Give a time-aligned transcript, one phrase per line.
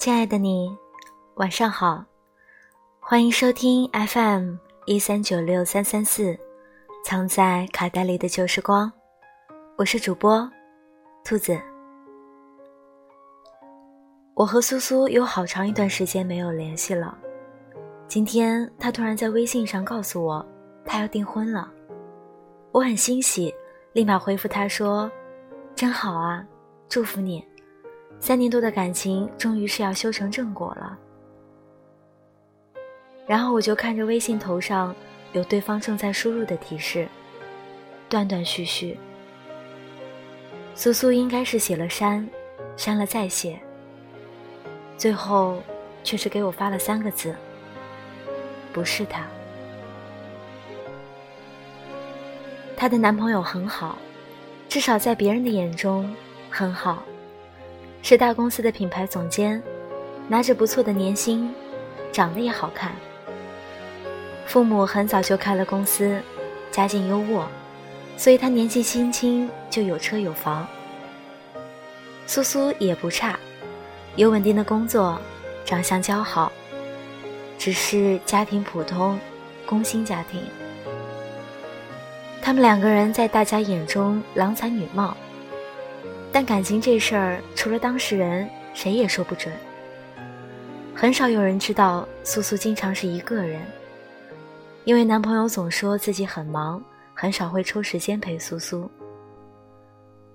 [0.00, 0.74] 亲爱的你，
[1.34, 2.02] 晚上好，
[3.00, 4.54] 欢迎收听 FM
[4.86, 6.34] 一三九六三三四，
[7.04, 8.90] 藏在卡带里的旧时光，
[9.76, 10.50] 我是主播
[11.22, 11.60] 兔子。
[14.32, 17.18] 我和苏苏有好长一段时间没有联系了，
[18.08, 20.42] 今天他突然在微信上告诉我，
[20.82, 21.70] 他要订婚了，
[22.72, 23.54] 我很欣喜，
[23.92, 25.12] 立马回复他说
[25.76, 26.42] ：“真好啊，
[26.88, 27.46] 祝福你。”
[28.20, 30.96] 三年多的感情终于是要修成正果了，
[33.26, 34.94] 然后我就看着微信头上
[35.32, 37.08] 有对方正在输入的提示，
[38.10, 38.96] 断断续续。
[40.74, 42.28] 苏苏应该是写了删，
[42.76, 43.58] 删了再写，
[44.98, 45.60] 最后
[46.04, 47.34] 却是给我发了三个字：
[48.70, 49.26] 不是他。
[52.76, 53.96] 她的男朋友很好，
[54.68, 56.14] 至少在别人的眼中
[56.50, 57.02] 很好。
[58.02, 59.62] 是大公司的品牌总监，
[60.26, 61.54] 拿着不错的年薪，
[62.10, 62.92] 长得也好看。
[64.46, 66.20] 父母很早就开了公司，
[66.72, 67.44] 家境优渥，
[68.16, 70.66] 所以他年纪轻轻就有车有房。
[72.26, 73.38] 苏苏也不差，
[74.16, 75.20] 有稳定的工作，
[75.64, 76.50] 长相姣好，
[77.58, 79.18] 只是家庭普通，
[79.66, 80.40] 工薪家庭。
[82.42, 85.16] 他们两个人在大家眼中郎才女貌。
[86.32, 89.52] 但感情这事儿，除了当事人，谁也说不准。
[90.94, 93.60] 很少有人知道苏苏经常是一个人，
[94.84, 96.82] 因为男朋友总说自己很忙，
[97.14, 98.88] 很少会抽时间陪苏苏。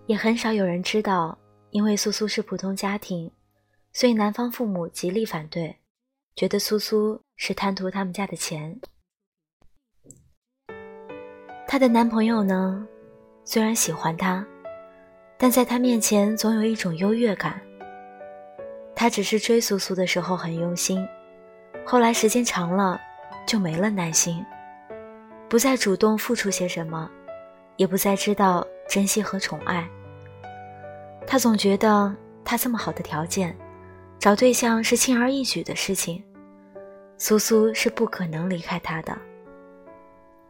[0.07, 1.37] 也很少有人知道，
[1.69, 3.31] 因为苏苏是普通家庭，
[3.93, 5.77] 所以男方父母极力反对，
[6.35, 8.79] 觉得苏苏是贪图他们家的钱。
[11.67, 12.85] 她的男朋友呢，
[13.43, 14.45] 虽然喜欢她。
[15.45, 17.61] 但在他面前总有一种优越感。
[18.95, 21.07] 他只是追苏苏的时候很用心，
[21.85, 22.99] 后来时间长了
[23.45, 24.43] 就没了耐心，
[25.47, 27.07] 不再主动付出些什么，
[27.75, 29.87] 也不再知道珍惜和宠爱。
[31.27, 32.11] 他总觉得
[32.43, 33.55] 他这么好的条件，
[34.17, 36.23] 找对象是轻而易举的事情，
[37.19, 39.15] 苏苏是不可能离开他的。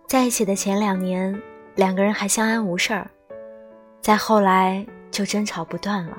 [0.07, 1.38] 在一起的前两年，
[1.75, 3.11] 两个人还相安无事儿。
[4.05, 6.16] 再后来就争吵不断了，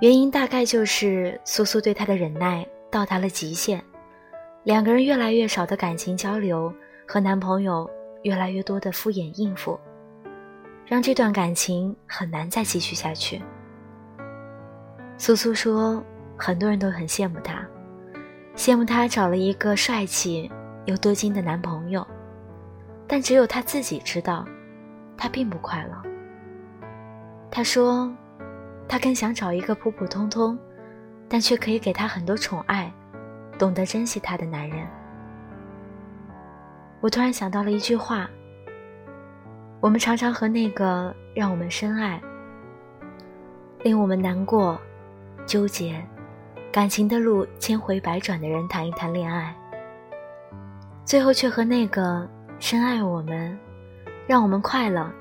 [0.00, 3.84] 原因大概就是苏苏对他的忍耐到达了极限，
[4.64, 6.72] 两个人越来越少的感情交流
[7.06, 7.86] 和男朋友
[8.22, 9.78] 越来越多的敷衍应付，
[10.86, 13.42] 让这段感情很难再继续下去。
[15.18, 16.02] 苏苏说，
[16.34, 17.62] 很多人都很羡慕她，
[18.56, 20.50] 羡慕她找了一个帅气
[20.86, 22.06] 又多金的男朋友，
[23.06, 24.46] 但只有她自己知道。
[25.20, 26.10] 他并不快乐。
[27.50, 28.10] 他说，
[28.88, 30.58] 他更想找一个普普通通，
[31.28, 32.90] 但却可以给他很多宠爱，
[33.58, 34.88] 懂得珍惜他的男人。
[37.02, 38.30] 我突然想到了一句话：
[39.78, 42.18] 我们常常和那个让我们深爱、
[43.82, 44.80] 令我们难过、
[45.44, 46.02] 纠结、
[46.72, 49.54] 感情的路千回百转的人谈一谈恋爱，
[51.04, 52.26] 最后却和那个
[52.58, 53.58] 深爱我们。
[54.30, 55.12] 让我们快乐，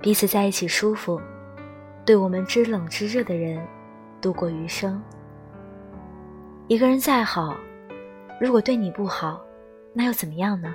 [0.00, 1.20] 彼此在一起舒服，
[2.04, 3.64] 对我们知冷知热的人，
[4.20, 5.00] 度过余生。
[6.66, 7.56] 一个人再好，
[8.40, 9.40] 如果对你不好，
[9.92, 10.74] 那又怎么样呢？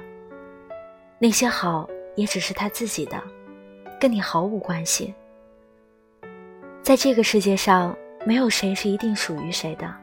[1.19, 1.85] 那些好
[2.15, 3.21] 也只是他自己的，
[3.99, 5.13] 跟你毫无关系。
[6.81, 7.93] 在这个世界上，
[8.25, 9.93] 没有谁是一定属于谁的。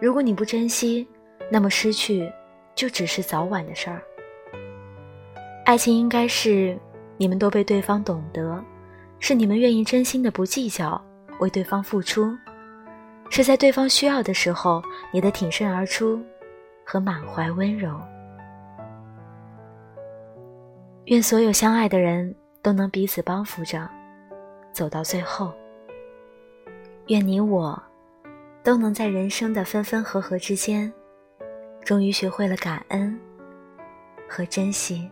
[0.00, 1.08] 如果你不珍惜，
[1.50, 2.32] 那么失去
[2.76, 4.00] 就只是早晚的事儿。
[5.68, 6.78] 爱情应该是
[7.18, 8.58] 你们都被对方懂得，
[9.18, 10.98] 是你们愿意真心的不计较，
[11.40, 12.34] 为对方付出，
[13.28, 14.82] 是在对方需要的时候
[15.12, 16.18] 你的挺身而出
[16.86, 18.00] 和满怀温柔。
[21.04, 23.86] 愿所有相爱的人都能彼此帮扶着
[24.72, 25.52] 走到最后。
[27.08, 27.78] 愿你我
[28.64, 30.90] 都能在人生的分分合合之间，
[31.84, 33.20] 终于学会了感恩
[34.26, 35.10] 和珍惜。